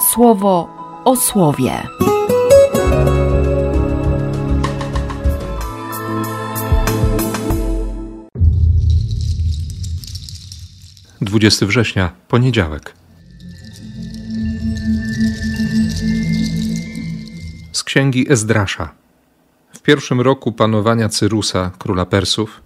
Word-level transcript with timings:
słowo 0.00 0.68
o 1.04 1.16
słowie. 1.16 1.82
20 11.20 11.66
września, 11.66 12.12
poniedziałek. 12.28 12.94
Z 17.72 17.84
księgi 17.84 18.32
Ezdrasza. 18.32 18.94
W 19.72 19.82
pierwszym 19.82 20.20
roku 20.20 20.52
panowania 20.52 21.08
Cyrusa, 21.08 21.70
króla 21.78 22.06
Persów, 22.06 22.60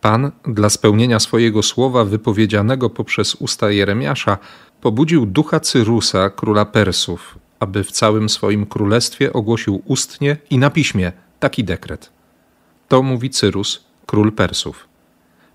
Pan, 0.00 0.30
dla 0.46 0.70
spełnienia 0.70 1.20
swojego 1.20 1.62
słowa 1.62 2.04
wypowiedzianego 2.04 2.90
poprzez 2.90 3.34
usta 3.34 3.70
Jeremiasza, 3.70 4.38
pobudził 4.80 5.26
ducha 5.26 5.60
Cyrusa, 5.60 6.30
króla 6.30 6.64
Persów, 6.64 7.38
aby 7.60 7.84
w 7.84 7.92
całym 7.92 8.28
swoim 8.28 8.66
królestwie 8.66 9.32
ogłosił 9.32 9.82
ustnie 9.84 10.36
i 10.50 10.58
na 10.58 10.70
piśmie 10.70 11.12
taki 11.40 11.64
dekret. 11.64 12.10
To 12.88 13.02
mówi 13.02 13.30
Cyrus, 13.30 13.84
król 14.06 14.32
Persów. 14.32 14.88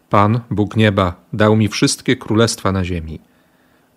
Pan, 0.09 0.39
Bóg 0.51 0.75
nieba, 0.75 1.15
dał 1.33 1.55
mi 1.55 1.67
wszystkie 1.67 2.15
królestwa 2.15 2.71
na 2.71 2.83
ziemi. 2.83 3.19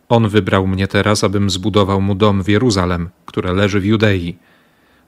On 0.09 0.29
wybrał 0.29 0.67
mnie 0.67 0.89
teraz, 0.89 1.25
abym 1.25 1.51
zbudował 1.51 2.01
mu 2.01 2.15
dom 2.15 2.43
w 2.43 2.49
Jeruzalem, 2.49 3.09
które 3.27 3.53
leży 3.53 3.81
w 3.81 3.85
Judei. 3.85 4.37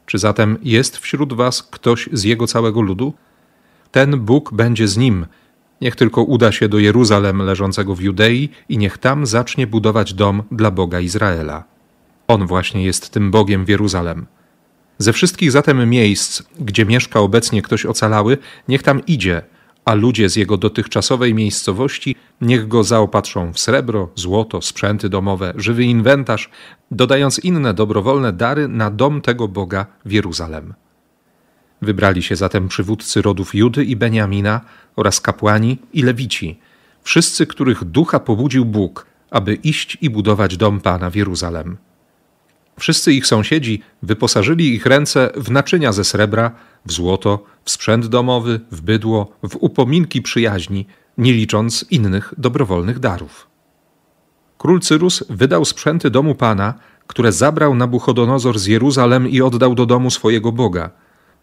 Czy 0.06 0.18
zatem 0.18 0.58
jest 0.62 0.96
wśród 0.96 1.32
was 1.32 1.62
ktoś 1.62 2.08
z 2.12 2.24
jego 2.24 2.46
całego 2.46 2.80
ludu? 2.80 3.14
Ten 3.91 4.20
Bóg 4.20 4.52
będzie 4.52 4.88
z 4.88 4.97
nim. 4.97 5.27
Niech 5.80 5.97
tylko 5.97 6.23
uda 6.23 6.52
się 6.52 6.69
do 6.69 6.78
Jeruzalem 6.78 7.42
leżącego 7.42 7.95
w 7.95 8.01
Judei 8.01 8.48
i 8.69 8.78
niech 8.78 8.98
tam 8.98 9.27
zacznie 9.27 9.66
budować 9.66 10.14
dom 10.14 10.42
dla 10.52 10.70
Boga 10.70 11.01
Izraela. 11.01 11.64
On 12.28 12.47
właśnie 12.47 12.84
jest 12.84 13.11
tym 13.11 13.30
Bogiem 13.30 13.64
w 13.64 13.69
Jeruzalem. 13.69 14.27
Ze 14.98 15.12
wszystkich 15.12 15.53
zatem 15.53 15.91
miejsc, 15.91 16.42
gdzie 16.61 16.84
mieszka 16.86 17.20
obecnie 17.20 17.62
ktoś 17.62 17.86
ocalały, 17.86 18.39
niech 18.69 18.83
tam 18.83 19.06
idzie, 19.06 19.42
a 19.84 19.95
ludzie 19.95 20.28
z 20.28 20.36
jego 20.36 20.56
dotychczasowej 20.56 21.34
miejscowości 21.34 22.17
niech 22.41 22.69
go 22.69 22.84
zaopatrzą 22.84 23.52
w 23.52 23.58
srebro, 23.58 24.08
złoto, 24.14 24.62
sprzęty 24.62 25.08
domowe, 25.08 25.52
żywy 25.56 25.84
inwentarz, 25.84 26.50
dodając 26.91 27.39
inne 27.39 27.75
dobrowolne 27.75 28.33
dary 28.33 28.69
na 28.69 28.91
dom 28.91 29.20
tego 29.20 29.48
Boga 29.48 29.86
w 30.05 30.12
Jeruzalem. 30.12 30.75
Wybrali 31.82 32.22
się 32.22 32.36
zatem 32.36 32.68
przywódcy 32.68 33.22
rodów 33.22 33.54
Judy 33.54 33.84
i 33.84 33.96
Beniamina 33.96 34.60
oraz 34.96 35.20
kapłani 35.20 35.78
i 35.92 36.02
lewici, 36.02 36.60
wszyscy, 37.02 37.46
których 37.46 37.84
ducha 37.84 38.20
pobudził 38.20 38.64
Bóg, 38.64 39.06
aby 39.30 39.54
iść 39.54 39.98
i 40.00 40.10
budować 40.10 40.56
dom 40.56 40.80
Pana 40.80 41.10
w 41.10 41.14
Jeruzalem. 41.14 41.76
Wszyscy 42.78 43.12
ich 43.12 43.26
sąsiedzi 43.26 43.82
wyposażyli 44.02 44.74
ich 44.74 44.86
ręce 44.86 45.30
w 45.36 45.50
naczynia 45.50 45.92
ze 45.92 46.04
srebra, 46.04 46.50
w 46.86 46.92
złoto, 46.92 47.44
w 47.64 47.70
sprzęt 47.70 48.06
domowy, 48.06 48.60
w 48.70 48.80
bydło, 48.80 49.32
w 49.48 49.56
upominki 49.56 50.22
przyjaźni, 50.22 50.86
nie 51.18 51.32
licząc 51.32 51.84
innych 51.90 52.34
dobrowolnych 52.38 52.98
darów. 52.98 53.48
Król 54.58 54.80
Cyrus 54.80 55.24
wydał 55.30 55.64
sprzęty 55.64 56.10
domu 56.10 56.34
Pana, 56.34 56.74
które 57.06 57.32
zabrał 57.32 57.74
Nabuchodonozor 57.74 58.58
z 58.58 58.66
Jeruzalem 58.66 59.28
i 59.28 59.40
oddał 59.40 59.74
do 59.74 59.86
domu 59.86 60.10
swojego 60.10 60.52
Boga. 60.52 60.90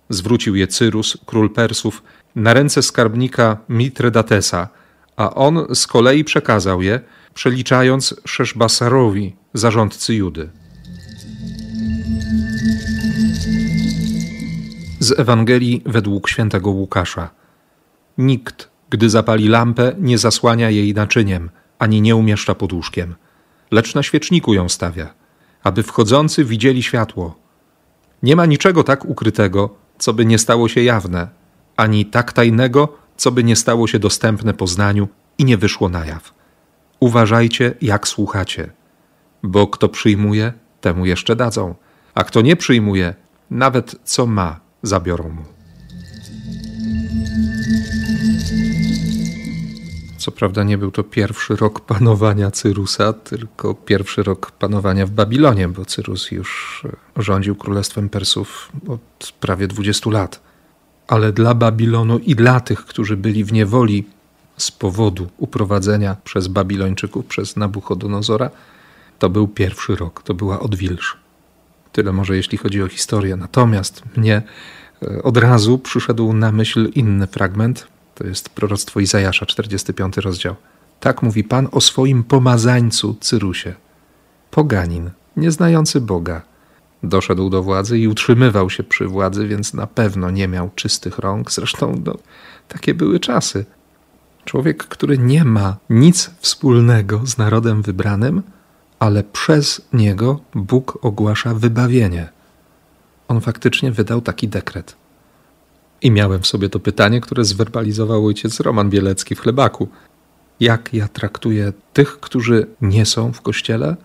Zwrócił 0.09 0.55
je 0.55 0.67
Cyrus, 0.67 1.17
król 1.25 1.49
Persów, 1.49 2.03
na 2.35 2.53
ręce 2.53 2.81
skarbnika 2.81 3.57
Mitredatesa, 3.69 4.69
a 5.17 5.33
on 5.35 5.75
z 5.75 5.87
kolei 5.87 6.23
przekazał 6.23 6.81
je, 6.81 6.99
przeliczając 7.33 8.15
Szeszbasarowi, 8.25 9.35
zarządcy 9.53 10.15
Judy. 10.15 10.49
Z 14.99 15.19
Ewangelii 15.19 15.81
według 15.85 16.29
świętego 16.29 16.69
Łukasza. 16.69 17.29
Nikt, 18.17 18.69
gdy 18.89 19.09
zapali 19.09 19.47
lampę, 19.47 19.95
nie 19.99 20.17
zasłania 20.17 20.69
jej 20.69 20.93
naczyniem, 20.93 21.49
ani 21.79 22.01
nie 22.01 22.15
umieszcza 22.15 22.55
pod 22.55 22.73
łóżkiem, 22.73 23.15
lecz 23.71 23.95
na 23.95 24.03
świeczniku 24.03 24.53
ją 24.53 24.69
stawia, 24.69 25.13
aby 25.63 25.83
wchodzący 25.83 26.45
widzieli 26.45 26.83
światło. 26.83 27.35
Nie 28.23 28.35
ma 28.35 28.45
niczego 28.45 28.83
tak 28.83 29.05
ukrytego, 29.05 29.84
co 29.97 30.13
by 30.13 30.25
nie 30.25 30.39
stało 30.39 30.69
się 30.69 30.83
jawne, 30.83 31.27
ani 31.77 32.05
tak 32.05 32.33
tajnego, 32.33 32.97
co 33.17 33.31
by 33.31 33.43
nie 33.43 33.55
stało 33.55 33.87
się 33.87 33.99
dostępne 33.99 34.53
poznaniu 34.53 35.07
i 35.37 35.45
nie 35.45 35.57
wyszło 35.57 35.89
na 35.89 36.05
jaw. 36.05 36.33
Uważajcie, 36.99 37.73
jak 37.81 38.07
słuchacie, 38.07 38.71
bo 39.43 39.67
kto 39.67 39.89
przyjmuje, 39.89 40.53
temu 40.81 41.05
jeszcze 41.05 41.35
dadzą, 41.35 41.75
a 42.13 42.23
kto 42.23 42.41
nie 42.41 42.55
przyjmuje, 42.55 43.15
nawet 43.49 43.95
co 44.03 44.25
ma, 44.25 44.59
zabiorą 44.83 45.29
mu. 45.29 45.54
Co 50.25 50.31
prawda 50.31 50.63
nie 50.63 50.77
był 50.77 50.91
to 50.91 51.03
pierwszy 51.03 51.55
rok 51.55 51.79
panowania 51.79 52.51
Cyrusa, 52.51 53.13
tylko 53.13 53.73
pierwszy 53.73 54.23
rok 54.23 54.51
panowania 54.51 55.05
w 55.05 55.09
Babilonie, 55.09 55.67
bo 55.67 55.85
Cyrus 55.85 56.31
już 56.31 56.83
rządził 57.17 57.55
królestwem 57.55 58.09
Persów 58.09 58.71
od 58.87 59.31
prawie 59.39 59.67
20 59.67 60.09
lat. 60.09 60.41
Ale 61.07 61.33
dla 61.33 61.53
Babilonu 61.53 62.19
i 62.19 62.35
dla 62.35 62.59
tych, 62.59 62.85
którzy 62.85 63.17
byli 63.17 63.43
w 63.43 63.53
niewoli 63.53 64.07
z 64.57 64.71
powodu 64.71 65.27
uprowadzenia 65.37 66.15
przez 66.23 66.47
Babilończyków, 66.47 67.25
przez 67.25 67.55
Nabuchodonozora, 67.55 68.49
to 69.19 69.29
był 69.29 69.47
pierwszy 69.47 69.95
rok, 69.95 70.23
to 70.23 70.33
była 70.33 70.59
odwilż. 70.59 71.17
Tyle 71.91 72.11
może 72.11 72.35
jeśli 72.35 72.57
chodzi 72.57 72.83
o 72.83 72.87
historię. 72.87 73.35
Natomiast 73.35 74.03
mnie 74.17 74.41
e, 75.03 75.23
od 75.23 75.37
razu 75.37 75.77
przyszedł 75.77 76.33
na 76.33 76.51
myśl 76.51 76.91
inny 76.95 77.27
fragment. 77.27 77.94
To 78.15 78.27
jest 78.27 78.49
proroctwo 78.49 78.99
Izajasza, 78.99 79.45
45 79.45 80.17
rozdział. 80.17 80.55
Tak 80.99 81.23
mówi 81.23 81.43
Pan 81.43 81.67
o 81.71 81.81
swoim 81.81 82.23
pomazańcu 82.23 83.17
Cyrusie. 83.19 83.73
Poganin, 84.51 85.09
nieznający 85.37 86.01
Boga. 86.01 86.41
Doszedł 87.03 87.49
do 87.49 87.63
władzy 87.63 87.99
i 87.99 88.07
utrzymywał 88.07 88.69
się 88.69 88.83
przy 88.83 89.07
władzy, 89.07 89.47
więc 89.47 89.73
na 89.73 89.87
pewno 89.87 90.31
nie 90.31 90.47
miał 90.47 90.69
czystych 90.75 91.19
rąk. 91.19 91.51
Zresztą 91.51 92.01
no, 92.05 92.17
takie 92.67 92.93
były 92.93 93.19
czasy. 93.19 93.65
Człowiek, 94.45 94.83
który 94.83 95.17
nie 95.17 95.45
ma 95.45 95.77
nic 95.89 96.31
wspólnego 96.39 97.21
z 97.25 97.37
narodem 97.37 97.81
wybranym, 97.81 98.43
ale 98.99 99.23
przez 99.23 99.81
niego 99.93 100.39
Bóg 100.55 100.99
ogłasza 101.01 101.53
wybawienie. 101.53 102.29
On 103.27 103.41
faktycznie 103.41 103.91
wydał 103.91 104.21
taki 104.21 104.47
dekret. 104.47 104.95
I 106.01 106.11
miałem 106.11 106.41
w 106.41 106.47
sobie 106.47 106.69
to 106.69 106.79
pytanie, 106.79 107.21
które 107.21 107.45
zwerbalizował 107.45 108.25
ojciec 108.25 108.59
Roman 108.59 108.89
Bielecki 108.89 109.35
w 109.35 109.39
chlebaku. 109.39 109.87
Jak 110.59 110.93
ja 110.93 111.07
traktuję 111.07 111.73
tych, 111.93 112.19
którzy 112.19 112.67
nie 112.81 113.05
są 113.05 113.33
w 113.33 113.41
kościele? 113.41 113.95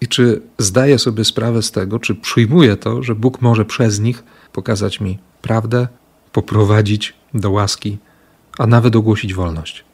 I 0.00 0.08
czy 0.08 0.42
zdaję 0.58 0.98
sobie 0.98 1.24
sprawę 1.24 1.62
z 1.62 1.70
tego, 1.70 1.98
czy 1.98 2.14
przyjmuję 2.14 2.76
to, 2.76 3.02
że 3.02 3.14
Bóg 3.14 3.40
może 3.40 3.64
przez 3.64 4.00
nich 4.00 4.24
pokazać 4.52 5.00
mi 5.00 5.18
prawdę, 5.42 5.88
poprowadzić 6.32 7.14
do 7.34 7.50
łaski, 7.50 7.98
a 8.58 8.66
nawet 8.66 8.96
ogłosić 8.96 9.34
wolność? 9.34 9.84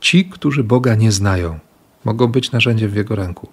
Ci, 0.00 0.24
którzy 0.24 0.64
Boga 0.64 0.94
nie 0.94 1.12
znają, 1.12 1.58
mogą 2.04 2.26
być 2.26 2.52
narzędziem 2.52 2.90
w 2.90 2.96
Jego 2.96 3.16
ręku. 3.16 3.48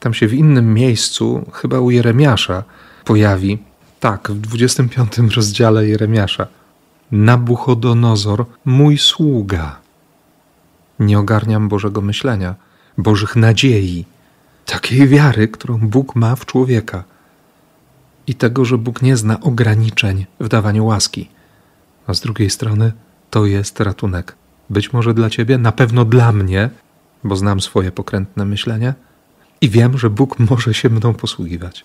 Tam 0.00 0.14
się 0.14 0.28
w 0.28 0.34
innym 0.34 0.74
miejscu, 0.74 1.50
chyba 1.52 1.80
u 1.80 1.90
Jeremiasza, 1.90 2.64
pojawi, 3.04 3.58
tak, 4.04 4.30
w 4.30 4.40
25 4.40 5.18
rozdziale 5.36 5.86
Jeremiasza, 5.88 6.46
Nabuchodonozor, 7.12 8.46
mój 8.64 8.98
sługa. 8.98 9.78
Nie 10.98 11.18
ogarniam 11.18 11.68
Bożego 11.68 12.00
myślenia, 12.00 12.54
Bożych 12.98 13.36
nadziei, 13.36 14.04
takiej 14.66 15.08
wiary, 15.08 15.48
którą 15.48 15.78
Bóg 15.78 16.16
ma 16.16 16.36
w 16.36 16.46
człowieka 16.46 17.04
i 18.26 18.34
tego, 18.34 18.64
że 18.64 18.78
Bóg 18.78 19.02
nie 19.02 19.16
zna 19.16 19.40
ograniczeń 19.40 20.26
w 20.40 20.48
dawaniu 20.48 20.86
łaski. 20.86 21.28
A 22.06 22.14
z 22.14 22.20
drugiej 22.20 22.50
strony 22.50 22.92
to 23.30 23.46
jest 23.46 23.80
ratunek. 23.80 24.36
Być 24.70 24.92
może 24.92 25.14
dla 25.14 25.30
ciebie, 25.30 25.58
na 25.58 25.72
pewno 25.72 26.04
dla 26.04 26.32
mnie, 26.32 26.70
bo 27.24 27.36
znam 27.36 27.60
swoje 27.60 27.92
pokrętne 27.92 28.44
myślenie 28.44 28.94
i 29.60 29.68
wiem, 29.68 29.98
że 29.98 30.10
Bóg 30.10 30.38
może 30.38 30.74
się 30.74 30.90
mną 30.90 31.14
posługiwać. 31.14 31.84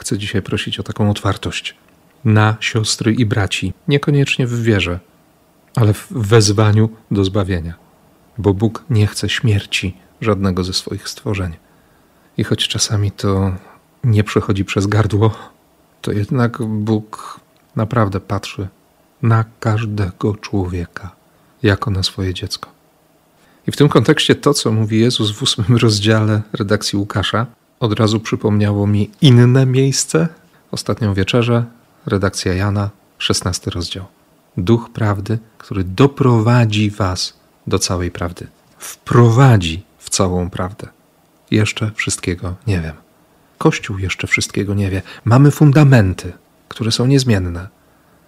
Chcę 0.00 0.18
dzisiaj 0.18 0.42
prosić 0.42 0.80
o 0.80 0.82
taką 0.82 1.10
otwartość 1.10 1.76
na 2.24 2.56
siostry 2.60 3.12
i 3.12 3.26
braci, 3.26 3.72
niekoniecznie 3.88 4.46
w 4.46 4.62
wierze, 4.62 5.00
ale 5.76 5.94
w 5.94 6.06
wezwaniu 6.10 6.88
do 7.10 7.24
zbawienia, 7.24 7.74
bo 8.38 8.54
Bóg 8.54 8.84
nie 8.90 9.06
chce 9.06 9.28
śmierci 9.28 9.96
żadnego 10.20 10.64
ze 10.64 10.72
swoich 10.72 11.08
stworzeń. 11.08 11.56
I 12.36 12.44
choć 12.44 12.68
czasami 12.68 13.12
to 13.12 13.52
nie 14.04 14.24
przechodzi 14.24 14.64
przez 14.64 14.86
gardło, 14.86 15.34
to 16.02 16.12
jednak 16.12 16.62
Bóg 16.62 17.40
naprawdę 17.76 18.20
patrzy 18.20 18.68
na 19.22 19.44
każdego 19.60 20.36
człowieka 20.36 21.10
jako 21.62 21.90
na 21.90 22.02
swoje 22.02 22.34
dziecko. 22.34 22.70
I 23.66 23.72
w 23.72 23.76
tym 23.76 23.88
kontekście 23.88 24.34
to, 24.34 24.54
co 24.54 24.72
mówi 24.72 25.00
Jezus 25.00 25.30
w 25.30 25.42
ósmym 25.42 25.76
rozdziale 25.76 26.42
redakcji 26.52 26.98
Łukasza, 26.98 27.46
od 27.80 27.92
razu 27.92 28.20
przypomniało 28.20 28.86
mi 28.86 29.10
inne 29.20 29.66
miejsce. 29.66 30.28
Ostatnią 30.70 31.14
wieczerzę, 31.14 31.64
redakcja 32.06 32.54
Jana, 32.54 32.90
16 33.18 33.70
rozdział. 33.70 34.04
Duch 34.56 34.90
prawdy, 34.92 35.38
który 35.58 35.84
doprowadzi 35.84 36.90
was 36.90 37.34
do 37.66 37.78
całej 37.78 38.10
prawdy. 38.10 38.46
Wprowadzi 38.78 39.82
w 39.98 40.10
całą 40.10 40.50
prawdę. 40.50 40.88
Jeszcze 41.50 41.90
wszystkiego 41.94 42.54
nie 42.66 42.80
wiem. 42.80 42.94
Kościół 43.58 43.98
jeszcze 43.98 44.26
wszystkiego 44.26 44.74
nie 44.74 44.90
wie. 44.90 45.02
Mamy 45.24 45.50
fundamenty, 45.50 46.32
które 46.68 46.92
są 46.92 47.06
niezmienne. 47.06 47.68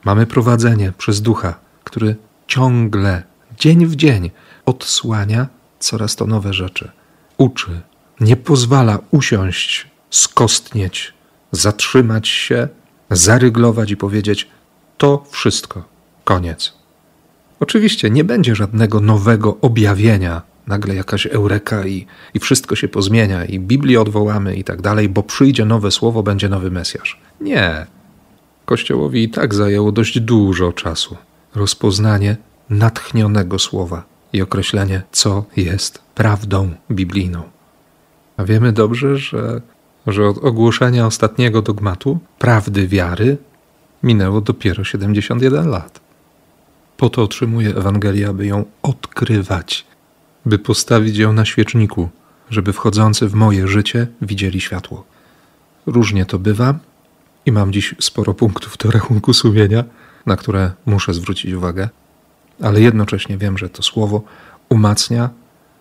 Mamy 0.04 0.26
prowadzenie 0.26 0.92
przez 0.98 1.22
ducha, 1.22 1.54
który 1.84 2.16
ciągle, 2.46 3.22
dzień 3.58 3.86
w 3.86 3.96
dzień 3.96 4.30
odsłania 4.66 5.46
coraz 5.78 6.16
to 6.16 6.26
nowe 6.26 6.52
rzeczy. 6.52 6.90
Uczy, 7.38 7.80
nie 8.22 8.36
pozwala 8.36 8.98
usiąść, 9.10 9.86
skostnieć, 10.10 11.14
zatrzymać 11.52 12.28
się, 12.28 12.68
zaryglować 13.10 13.90
i 13.90 13.96
powiedzieć: 13.96 14.48
To 14.98 15.24
wszystko, 15.30 15.84
koniec. 16.24 16.72
Oczywiście 17.60 18.10
nie 18.10 18.24
będzie 18.24 18.54
żadnego 18.54 19.00
nowego 19.00 19.56
objawienia, 19.60 20.42
nagle 20.66 20.94
jakaś 20.94 21.26
eureka 21.26 21.86
i, 21.86 22.06
i 22.34 22.38
wszystko 22.38 22.76
się 22.76 22.88
pozmienia, 22.88 23.44
i 23.44 23.60
Biblię 23.60 24.00
odwołamy 24.00 24.56
i 24.56 24.64
tak 24.64 24.82
dalej, 24.82 25.08
bo 25.08 25.22
przyjdzie 25.22 25.64
nowe 25.64 25.90
słowo, 25.90 26.22
będzie 26.22 26.48
nowy 26.48 26.70
Mesjasz. 26.70 27.20
Nie. 27.40 27.86
Kościołowi 28.64 29.22
i 29.22 29.30
tak 29.30 29.54
zajęło 29.54 29.92
dość 29.92 30.20
dużo 30.20 30.72
czasu 30.72 31.16
rozpoznanie 31.54 32.36
natchnionego 32.70 33.58
słowa 33.58 34.04
i 34.32 34.42
określenie, 34.42 35.02
co 35.12 35.44
jest 35.56 35.98
prawdą 36.14 36.70
biblijną. 36.90 37.42
A 38.36 38.44
wiemy 38.44 38.72
dobrze, 38.72 39.16
że, 39.16 39.60
że 40.06 40.28
od 40.28 40.38
ogłoszenia 40.38 41.06
ostatniego 41.06 41.62
dogmatu, 41.62 42.18
prawdy 42.38 42.88
wiary, 42.88 43.36
minęło 44.02 44.40
dopiero 44.40 44.84
71 44.84 45.68
lat. 45.68 46.00
Po 46.96 47.10
to 47.10 47.22
otrzymuję 47.22 47.76
Ewangelię, 47.76 48.28
aby 48.28 48.46
ją 48.46 48.64
odkrywać, 48.82 49.86
by 50.46 50.58
postawić 50.58 51.16
ją 51.16 51.32
na 51.32 51.44
świeczniku, 51.44 52.08
żeby 52.50 52.72
wchodzący 52.72 53.28
w 53.28 53.34
moje 53.34 53.68
życie 53.68 54.06
widzieli 54.22 54.60
światło. 54.60 55.04
Różnie 55.86 56.26
to 56.26 56.38
bywa 56.38 56.74
i 57.46 57.52
mam 57.52 57.72
dziś 57.72 57.94
sporo 58.00 58.34
punktów 58.34 58.76
do 58.76 58.90
rachunku 58.90 59.32
sumienia, 59.32 59.84
na 60.26 60.36
które 60.36 60.72
muszę 60.86 61.14
zwrócić 61.14 61.52
uwagę, 61.52 61.88
ale 62.62 62.80
jednocześnie 62.80 63.38
wiem, 63.38 63.58
że 63.58 63.68
to 63.68 63.82
słowo 63.82 64.22
umacnia, 64.68 65.30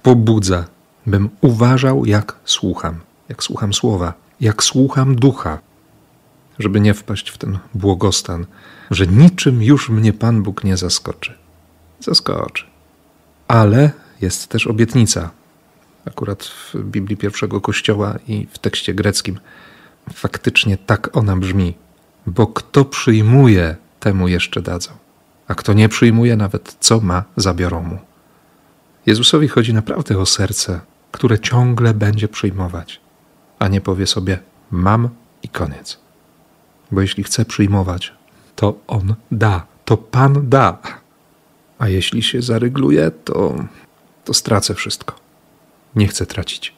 pobudza, 0.04 0.66
bym 1.06 1.30
uważał, 1.42 2.06
jak 2.06 2.36
słucham, 2.46 3.00
jak 3.30 3.44
słucham 3.44 3.74
słowa, 3.74 4.14
jak 4.42 4.64
słucham 4.64 5.16
ducha, 5.16 5.60
żeby 6.60 6.80
nie 6.80 6.94
wpaść 6.94 7.30
w 7.30 7.38
ten 7.38 7.60
błogostan, 7.74 8.46
że 8.92 9.08
niczym 9.08 9.64
już 9.64 9.90
mnie 9.90 10.14
Pan 10.14 10.44
Bóg 10.44 10.64
nie 10.64 10.78
zaskoczy. 10.78 11.34
Zaskoczy. 12.00 12.66
Ale 13.48 13.92
jest 14.22 14.48
też 14.48 14.68
obietnica. 14.68 15.30
Akurat 16.06 16.44
w 16.44 16.76
Biblii 16.84 17.18
pierwszego 17.18 17.62
Kościoła 17.62 18.16
i 18.28 18.48
w 18.52 18.60
tekście 18.60 18.94
greckim 18.94 19.40
faktycznie 20.14 20.78
tak 20.78 21.18
ona 21.18 21.38
brzmi. 21.38 21.74
Bo 22.28 22.48
kto 22.48 22.86
przyjmuje, 22.86 23.76
temu 24.00 24.28
jeszcze 24.28 24.62
dadzą. 24.62 24.92
A 25.48 25.56
kto 25.56 25.74
nie 25.74 25.90
przyjmuje, 25.90 26.36
nawet 26.36 26.76
co 26.80 27.00
ma, 27.00 27.24
zabiorą 27.38 27.84
mu. 27.84 28.00
Jezusowi 29.06 29.48
chodzi 29.48 29.74
naprawdę 29.74 30.18
o 30.18 30.26
serce, 30.26 30.80
które 31.12 31.40
ciągle 31.40 31.94
będzie 31.94 32.28
przyjmować, 32.28 33.02
a 33.60 33.68
nie 33.68 33.82
powie 33.82 34.08
sobie: 34.08 34.40
Mam 34.72 35.10
i 35.44 35.50
koniec. 35.50 36.00
Bo 36.92 37.02
jeśli 37.02 37.24
chce 37.24 37.46
przyjmować, 37.46 38.14
to 38.56 38.80
on 38.88 39.16
da, 39.32 39.66
to 39.86 39.98
Pan 39.98 40.50
da. 40.50 40.78
A 41.80 41.88
jeśli 41.88 42.24
się 42.24 42.42
zarygluje, 42.42 43.12
to, 43.12 43.56
to 44.26 44.34
stracę 44.34 44.74
wszystko. 44.74 45.16
Nie 45.96 46.08
chcę 46.08 46.26
tracić. 46.26 46.74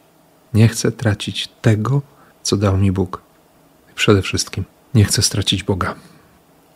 Nie 0.54 0.68
chcę 0.68 0.92
tracić 0.92 1.48
tego, 1.62 2.02
co 2.44 2.58
dał 2.58 2.78
mi 2.78 2.92
Bóg. 2.92 3.22
Przede 3.96 4.22
wszystkim 4.22 4.64
nie 4.94 5.06
chcę 5.06 5.22
stracić 5.22 5.64
Boga. 5.64 5.96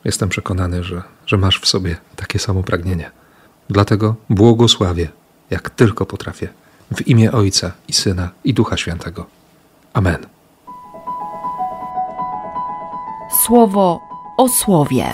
Jestem 0.04 0.30
przekonany, 0.30 0.84
że, 0.84 1.04
że 1.26 1.38
masz 1.38 1.60
w 1.60 1.68
sobie 1.68 1.98
takie 2.16 2.40
samo 2.40 2.64
pragnienie. 2.64 3.12
Dlatego 3.70 4.16
błogosławię, 4.30 5.10
jak 5.50 5.70
tylko 5.70 6.06
potrafię, 6.06 6.48
w 6.96 7.08
imię 7.08 7.32
Ojca 7.32 7.72
i 7.88 7.94
Syna 7.94 8.30
i 8.44 8.54
Ducha 8.54 8.78
Świętego. 8.78 9.26
Amen. 9.94 10.26
Słowo 13.46 14.00
o 14.38 14.50
słowie. 14.50 15.06